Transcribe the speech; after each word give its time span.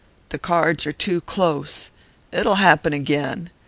The 0.29 0.39
cards 0.39 0.87
are 0.87 0.91
too 0.91 1.21
close.... 1.21 1.91
It'll 2.31 2.55
happen 2.55 2.91
again.... 2.91 3.51